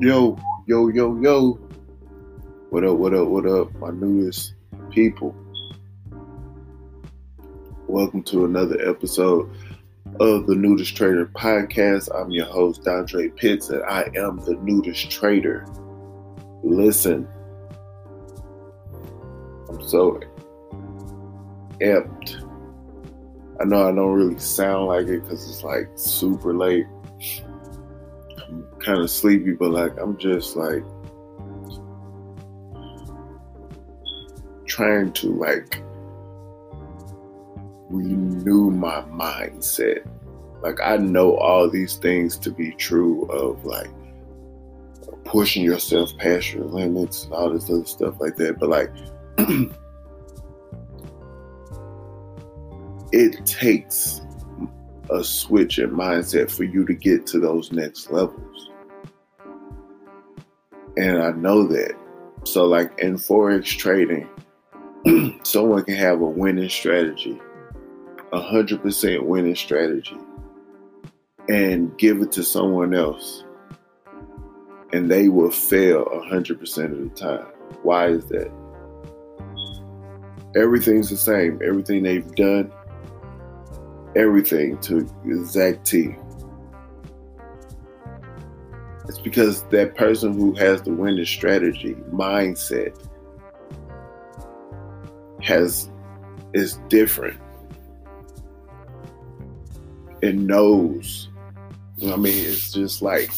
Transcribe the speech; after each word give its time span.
Yo, 0.00 0.38
yo, 0.66 0.86
yo, 0.86 1.20
yo. 1.20 1.54
What 2.70 2.84
up, 2.84 2.98
what 2.98 3.14
up, 3.14 3.26
what 3.26 3.46
up, 3.46 3.74
my 3.80 3.90
newest 3.90 4.54
people? 4.90 5.34
Welcome 7.88 8.22
to 8.24 8.44
another 8.44 8.80
episode 8.88 9.50
of 10.20 10.46
the 10.46 10.54
Nudist 10.54 10.94
Trader 10.94 11.26
podcast. 11.26 12.14
I'm 12.14 12.30
your 12.30 12.46
host, 12.46 12.84
Dondre 12.84 13.34
Pitts, 13.34 13.70
and 13.70 13.82
I 13.82 14.02
am 14.14 14.36
the 14.36 14.54
Nudist 14.62 15.10
Trader. 15.10 15.66
Listen, 16.62 17.26
I'm 19.68 19.82
so 19.82 20.20
amped. 21.80 22.46
I 23.60 23.64
know 23.64 23.88
I 23.88 23.92
don't 23.92 24.12
really 24.12 24.38
sound 24.38 24.86
like 24.86 25.08
it 25.08 25.24
because 25.24 25.50
it's 25.50 25.64
like 25.64 25.88
super 25.96 26.54
late 26.54 26.86
kind 28.78 29.00
of 29.00 29.10
sleepy, 29.10 29.52
but 29.52 29.70
like 29.70 29.92
I'm 29.98 30.16
just 30.16 30.56
like 30.56 30.82
trying 34.66 35.12
to 35.12 35.28
like 35.34 35.82
renew 37.90 38.70
my 38.70 39.02
mindset. 39.02 40.06
Like 40.62 40.80
I 40.82 40.96
know 40.96 41.36
all 41.36 41.68
these 41.68 41.96
things 41.96 42.36
to 42.38 42.50
be 42.50 42.72
true 42.72 43.24
of 43.26 43.64
like 43.64 43.90
pushing 45.24 45.62
yourself 45.62 46.16
past 46.16 46.52
your 46.52 46.64
limits 46.64 47.24
and 47.24 47.32
all 47.32 47.50
this 47.50 47.70
other 47.70 47.84
stuff 47.84 48.14
like 48.20 48.36
that, 48.36 48.58
but 48.58 48.68
like 48.68 48.90
it 53.12 53.44
takes 53.46 54.22
a 55.10 55.24
switch 55.24 55.78
in 55.78 55.90
mindset 55.90 56.50
for 56.50 56.64
you 56.64 56.84
to 56.86 56.94
get 56.94 57.26
to 57.26 57.38
those 57.38 57.72
next 57.72 58.10
levels. 58.10 58.70
And 60.96 61.22
I 61.22 61.30
know 61.30 61.66
that. 61.68 61.94
So, 62.44 62.64
like 62.64 62.98
in 62.98 63.16
Forex 63.16 63.64
trading, 63.76 64.28
someone 65.42 65.84
can 65.84 65.96
have 65.96 66.20
a 66.20 66.26
winning 66.26 66.68
strategy, 66.68 67.40
a 68.32 68.40
100% 68.40 69.22
winning 69.22 69.54
strategy, 69.54 70.16
and 71.48 71.96
give 71.98 72.20
it 72.20 72.32
to 72.32 72.42
someone 72.42 72.94
else. 72.94 73.44
And 74.92 75.10
they 75.10 75.28
will 75.28 75.50
fail 75.50 76.04
100% 76.06 76.92
of 76.92 76.98
the 76.98 77.10
time. 77.14 77.46
Why 77.82 78.08
is 78.08 78.24
that? 78.26 78.50
Everything's 80.56 81.10
the 81.10 81.16
same. 81.16 81.60
Everything 81.62 82.02
they've 82.02 82.34
done 82.34 82.72
everything 84.18 84.76
to 84.78 85.08
exact 85.24 85.86
T. 85.86 86.14
It's 89.08 89.20
because 89.20 89.62
that 89.64 89.94
person 89.94 90.34
who 90.34 90.52
has 90.54 90.82
the 90.82 90.92
winning 90.92 91.24
strategy 91.24 91.94
mindset 92.12 92.94
has 95.40 95.88
is 96.52 96.78
different. 96.88 97.40
It 100.20 100.34
knows. 100.34 101.28
I 102.04 102.16
mean, 102.16 102.44
it's 102.44 102.72
just 102.72 103.00
like 103.00 103.30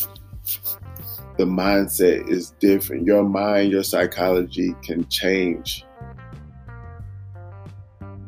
the 1.36 1.44
mindset 1.44 2.28
is 2.28 2.52
different. 2.58 3.04
Your 3.04 3.22
mind, 3.22 3.70
your 3.70 3.82
psychology 3.82 4.74
can 4.82 5.06
change 5.08 5.84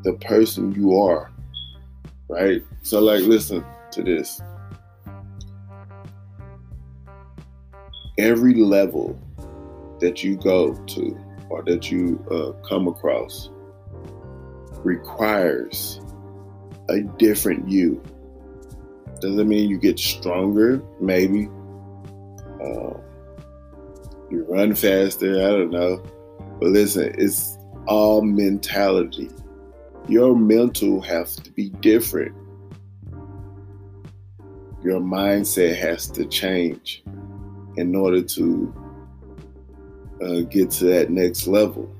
the 0.05 0.13
person 0.15 0.73
you 0.73 0.99
are 0.99 1.32
right? 2.33 2.63
So, 2.83 3.01
like, 3.01 3.23
listen 3.23 3.65
to 3.93 4.03
this. 4.03 4.41
Every 8.19 8.55
level 8.55 9.19
that 10.01 10.25
you 10.25 10.37
go 10.37 10.75
to 10.75 11.19
or 11.51 11.63
that 11.65 11.91
you 11.91 12.25
uh, 12.31 12.53
come 12.67 12.89
across 12.89 13.51
requires 14.85 16.01
a 16.89 17.01
different 17.01 17.69
you. 17.69 18.03
Doesn't 19.21 19.49
mean 19.49 19.71
you 19.71 19.79
get 19.79 19.99
stronger, 19.99 20.83
maybe. 21.01 21.49
Uh, 22.61 22.95
you 24.31 24.47
run 24.49 24.75
faster, 24.75 25.35
I 25.35 25.51
don't 25.51 25.71
know. 25.71 26.03
But 26.59 26.71
listen, 26.71 27.15
it's 27.19 27.57
all 27.87 28.23
mentality 28.23 29.31
your 30.09 30.37
mental 30.37 31.01
has 31.01 31.37
to 31.37 31.51
be 31.51 31.71
different. 31.71 32.35
Your 34.83 35.01
mindset 35.01 35.77
has 35.79 36.09
to 36.09 36.27
change 36.27 37.05
in 37.77 37.95
order 37.95 38.21
to 38.23 38.75
uh, 40.23 40.41
get 40.41 40.71
to 40.73 40.85
that 40.87 41.11
next 41.11 41.47
level. 41.47 41.95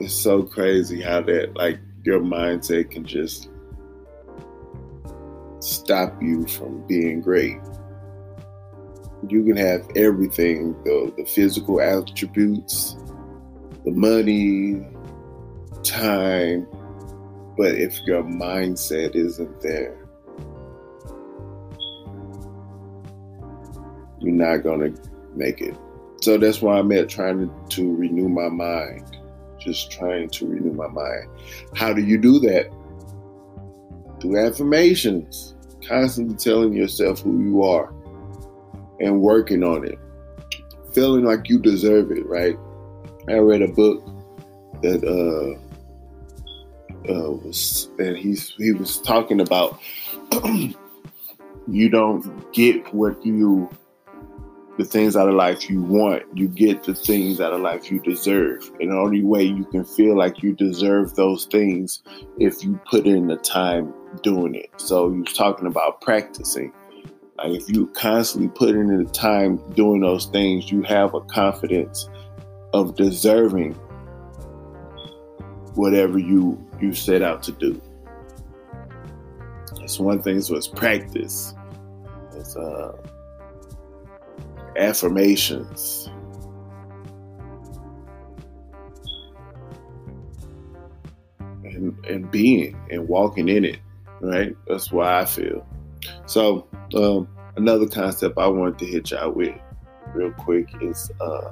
It's 0.00 0.14
so 0.14 0.42
crazy 0.42 1.00
how 1.00 1.22
that, 1.22 1.56
like, 1.56 1.78
your 2.04 2.20
mindset 2.20 2.90
can 2.90 3.04
just 3.04 3.48
stop 5.60 6.20
you 6.20 6.46
from 6.46 6.84
being 6.86 7.20
great 7.20 7.58
you 9.28 9.44
can 9.44 9.56
have 9.56 9.88
everything 9.96 10.72
the, 10.84 11.12
the 11.16 11.24
physical 11.24 11.80
attributes, 11.80 12.96
the 13.84 13.92
money, 13.92 14.84
time, 15.84 16.66
but 17.56 17.74
if 17.74 18.00
your 18.02 18.22
mindset 18.24 19.14
isn't 19.14 19.60
there, 19.60 19.96
you're 24.20 24.32
not 24.32 24.58
going 24.58 24.94
to 24.94 25.10
make 25.34 25.60
it. 25.60 25.76
So 26.20 26.38
that's 26.38 26.62
why 26.62 26.78
I'm 26.78 26.90
at 26.92 27.08
trying 27.08 27.38
to, 27.38 27.76
to 27.76 27.94
renew 27.94 28.28
my 28.28 28.48
mind. 28.48 29.18
Just 29.58 29.90
trying 29.90 30.28
to 30.30 30.46
renew 30.46 30.72
my 30.72 30.88
mind. 30.88 31.28
How 31.74 31.92
do 31.92 32.02
you 32.02 32.18
do 32.18 32.38
that? 32.40 32.70
Through 34.20 34.38
affirmations, 34.38 35.54
constantly 35.86 36.36
telling 36.36 36.72
yourself 36.72 37.20
who 37.20 37.42
you 37.42 37.62
are 37.62 37.92
and 39.02 39.20
working 39.20 39.62
on 39.62 39.84
it, 39.84 39.98
feeling 40.94 41.24
like 41.24 41.48
you 41.48 41.58
deserve 41.58 42.10
it, 42.10 42.24
right? 42.26 42.56
I 43.28 43.34
read 43.34 43.60
a 43.60 43.68
book 43.68 44.02
that 44.80 45.04
uh, 45.04 45.58
uh, 47.12 47.30
was, 47.32 47.88
and 47.98 48.16
he's 48.16 48.54
he 48.56 48.72
was 48.72 49.00
talking 49.00 49.40
about 49.40 49.78
you 51.68 51.88
don't 51.88 52.52
get 52.52 52.94
what 52.94 53.24
you 53.24 53.68
the 54.78 54.84
things 54.84 55.16
out 55.16 55.28
of 55.28 55.34
life 55.34 55.68
you 55.68 55.82
want, 55.82 56.22
you 56.34 56.48
get 56.48 56.82
the 56.84 56.94
things 56.94 57.40
out 57.40 57.52
of 57.52 57.60
life 57.60 57.90
you 57.90 57.98
deserve. 58.00 58.70
And 58.80 58.90
the 58.90 58.96
only 58.96 59.22
way 59.22 59.42
you 59.42 59.64
can 59.66 59.84
feel 59.84 60.16
like 60.16 60.42
you 60.42 60.54
deserve 60.54 61.14
those 61.14 61.44
things 61.44 62.02
if 62.38 62.64
you 62.64 62.80
put 62.90 63.06
in 63.06 63.26
the 63.26 63.36
time 63.36 63.92
doing 64.22 64.54
it. 64.54 64.70
So 64.78 65.12
he 65.12 65.20
was 65.20 65.34
talking 65.34 65.66
about 65.66 66.00
practicing. 66.00 66.72
If 67.44 67.68
you 67.68 67.88
constantly 67.88 68.48
put 68.48 68.70
in 68.70 68.96
the 68.96 69.10
time 69.10 69.56
doing 69.70 70.00
those 70.00 70.26
things, 70.26 70.70
you 70.70 70.82
have 70.82 71.14
a 71.14 71.20
confidence 71.22 72.08
of 72.72 72.94
deserving 72.94 73.72
whatever 75.74 76.18
you 76.18 76.64
you 76.80 76.94
set 76.94 77.22
out 77.22 77.42
to 77.44 77.52
do. 77.52 77.80
It's 79.80 79.98
one 79.98 80.22
thing, 80.22 80.40
so 80.40 80.56
it's 80.56 80.68
practice. 80.68 81.54
It's 82.34 82.56
uh, 82.56 82.92
affirmations. 84.76 86.08
And, 91.64 91.96
and 92.04 92.30
being 92.30 92.78
and 92.90 93.08
walking 93.08 93.48
in 93.48 93.64
it, 93.64 93.78
right? 94.20 94.54
That's 94.68 94.92
why 94.92 95.20
I 95.20 95.24
feel. 95.24 95.66
So, 96.32 96.66
um, 96.94 97.28
another 97.56 97.86
concept 97.86 98.38
I 98.38 98.46
wanted 98.46 98.78
to 98.78 98.86
hit 98.86 99.10
y'all 99.10 99.32
with 99.32 99.54
real 100.14 100.32
quick 100.32 100.66
is 100.80 101.10
uh, 101.20 101.50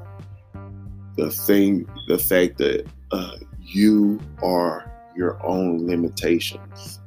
the 1.18 1.30
thing, 1.30 1.86
the 2.08 2.16
fact 2.16 2.56
that 2.56 2.86
uh, 3.12 3.36
you 3.60 4.18
are 4.42 4.90
your 5.14 5.38
own 5.44 5.86
limitations. 5.86 6.98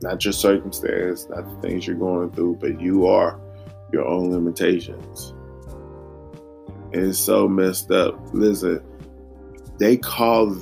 Not 0.00 0.24
your 0.24 0.30
circumstance, 0.30 1.28
not 1.28 1.44
the 1.44 1.68
things 1.68 1.88
you're 1.88 1.96
going 1.96 2.30
through, 2.30 2.58
but 2.60 2.80
you 2.80 3.08
are 3.08 3.40
your 3.92 4.06
own 4.06 4.30
limitations. 4.30 5.34
And 6.92 7.08
it's 7.08 7.18
so 7.18 7.48
messed 7.48 7.90
up. 7.90 8.16
Listen, 8.32 8.80
they 9.76 9.96
call 9.96 10.54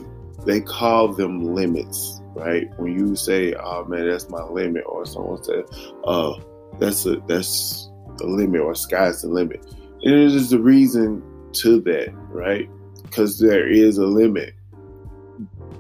they 0.47 0.63
call 0.63 1.13
them 1.13 1.55
limits 1.55 2.22
right? 2.35 2.69
When 2.79 2.99
you 2.99 3.17
say, 3.17 3.55
"Oh 3.55 3.85
man, 3.85 4.09
that's 4.09 4.29
my 4.29 4.43
limit," 4.43 4.85
or 4.87 5.05
someone 5.07 5.43
said, 5.43 5.65
"Oh, 6.05 6.41
that's 6.79 7.07
a 7.07 7.17
that's 7.27 7.91
the 8.19 8.27
limit," 8.27 8.61
or 8.61 8.75
"Sky's 8.75 9.23
the 9.23 9.29
limit," 9.29 9.65
and 10.03 10.15
it 10.15 10.35
is 10.35 10.51
the 10.51 10.61
reason 10.61 11.23
to 11.53 11.81
that, 11.83 12.13
right? 12.31 12.69
Because 13.03 13.39
there 13.39 13.69
is 13.69 13.99
a 13.99 14.07
limit. 14.07 14.55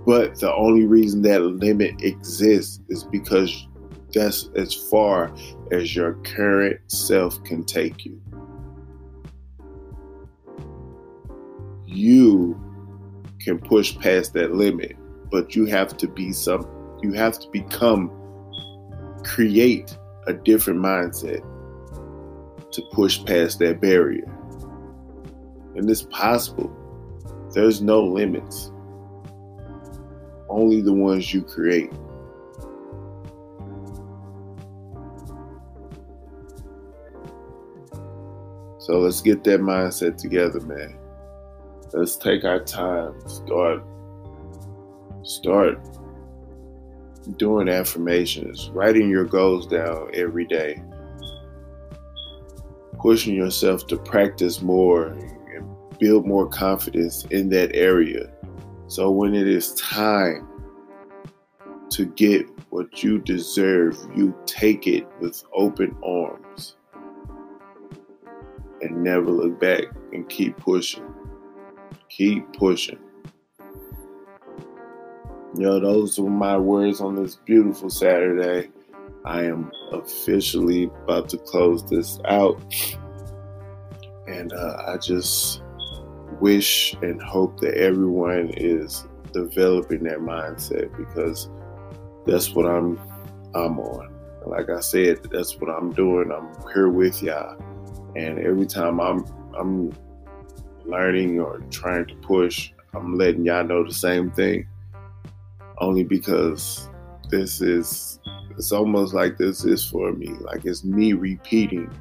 But 0.05 0.41
the 0.41 0.53
only 0.53 0.87
reason 0.87 1.23
that 1.23 1.43
limit 1.43 2.03
exists 2.03 2.81
is 2.89 3.05
because 3.05 3.69
that's 4.13 4.51
as 4.57 4.75
far 4.75 5.33
as 5.71 5.95
your 5.95 6.15
current 6.25 6.81
self 6.89 7.43
can 7.45 7.65
take 7.65 8.05
you. 8.05 8.21
You 11.87 12.61
can 13.41 13.59
push 13.59 13.97
past 13.99 14.35
that 14.35 14.55
limit, 14.55 14.97
but 15.33 15.57
you 15.57 15.65
have 15.65 15.97
to 15.97 16.07
be 16.07 16.33
some 16.33 16.69
you 17.03 17.13
have 17.13 17.39
to 17.41 17.49
become 17.49 18.13
create 19.25 19.97
a 20.27 20.33
different 20.33 20.79
mindset 20.79 21.43
to 22.71 22.83
push 22.93 23.25
past 23.25 23.59
that 23.59 23.81
barrier. 23.81 24.25
And 25.75 25.89
it's 25.89 26.03
possible. 26.03 26.71
There's 27.53 27.81
no 27.83 28.03
limits. 28.05 28.71
Only 30.49 30.81
the 30.81 30.93
ones 30.93 31.33
you 31.33 31.43
create. 31.43 31.93
So 38.79 38.99
let's 38.99 39.21
get 39.21 39.45
that 39.45 39.61
mindset 39.61 40.17
together, 40.17 40.61
man. 40.61 40.99
Let's 41.93 42.17
take 42.17 42.45
our 42.45 42.61
time. 42.61 43.15
Start 43.29 43.83
start 45.23 45.79
doing 47.37 47.69
affirmations, 47.69 48.71
writing 48.71 49.09
your 49.09 49.25
goals 49.25 49.67
down 49.67 50.11
every 50.15 50.47
day, 50.47 50.83
pushing 52.99 53.35
yourself 53.35 53.87
to 53.87 53.97
practice 53.97 54.61
more 54.61 55.07
and 55.09 55.99
build 55.99 56.27
more 56.27 56.49
confidence 56.49 57.25
in 57.27 57.49
that 57.51 57.75
area. 57.75 58.31
So 58.89 59.11
when 59.11 59.35
it 59.35 59.47
is 59.47 59.75
time 59.75 60.49
to 61.91 62.07
get 62.07 62.47
what 62.71 63.03
you 63.03 63.19
deserve, 63.19 63.97
you 64.17 64.35
take 64.47 64.87
it 64.87 65.07
with 65.21 65.43
open 65.55 65.97
arms 66.05 66.77
and 68.81 69.03
never 69.03 69.31
look 69.31 69.61
back 69.61 69.85
and 70.13 70.29
keep 70.29 70.57
pushing. 70.57 71.05
Keep 72.09 72.53
pushing. 72.55 72.99
Yo, 75.55 75.79
those 75.79 76.19
were 76.19 76.31
my 76.31 76.57
words 76.57 77.03
on 77.03 77.15
this 77.15 77.37
beautiful 77.37 77.91
Saturday. 77.91 78.71
I 79.27 79.45
am 79.45 79.71
officially 79.93 80.85
about 81.05 81.29
to 81.29 81.37
close 81.37 81.85
this 81.85 82.19
out. 82.25 82.59
And 84.27 84.51
uh, 84.55 84.85
I 84.89 84.97
just 84.97 85.63
wish 86.41 86.95
and 87.03 87.21
hope 87.21 87.61
that 87.61 87.75
everyone 87.75 88.55
is 88.57 89.07
developing 89.35 90.05
that 90.05 90.21
mindset 90.21 90.97
because 90.97 91.51
that's 92.25 92.55
what 92.55 92.65
I'm 92.65 92.99
I'm 93.55 93.79
on. 93.79 94.11
Like 94.47 94.71
I 94.71 94.81
said, 94.81 95.23
that's 95.31 95.61
what 95.61 95.69
I'm 95.69 95.93
doing. 95.93 96.33
I'm 96.33 96.49
here 96.73 96.89
with 96.89 97.23
y'all. 97.23 97.63
And 98.17 98.39
every 98.39 98.67
time 98.67 99.01
I'm 99.01 99.27
I'm 99.55 99.93
learning 100.87 101.41
or 101.41 101.59
trying 101.71 102.07
to 102.07 102.15
push, 102.17 102.73
I'm 102.95 103.19
letting 103.19 103.45
y'all 103.45 103.65
know 103.65 103.85
the 103.85 103.93
same 103.93 104.31
thing 104.31 104.67
only 105.83 106.05
because 106.05 106.89
this 107.29 107.61
is 107.61 108.21
it's 108.57 108.73
almost 108.73 109.13
like 109.15 109.37
this 109.37 109.65
is 109.65 109.85
for 109.85 110.13
me. 110.13 110.29
Like 110.41 110.65
it's 110.65 110.85
me 110.85 111.13
repeating 111.13 111.93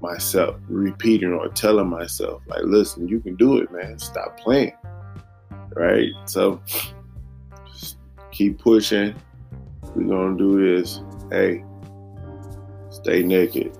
myself 0.00 0.56
repeating 0.68 1.30
or 1.30 1.48
telling 1.50 1.86
myself 1.86 2.40
like 2.46 2.62
listen 2.62 3.06
you 3.06 3.20
can 3.20 3.36
do 3.36 3.58
it 3.58 3.70
man. 3.70 3.98
Stop 3.98 4.40
playing. 4.40 4.72
Right? 5.74 6.10
So 6.24 6.60
keep 8.32 8.58
pushing. 8.58 9.14
We're 9.94 10.08
gonna 10.08 10.38
do 10.38 10.76
this. 10.76 11.00
Hey 11.30 11.64
stay 12.90 13.22
naked 13.22 13.76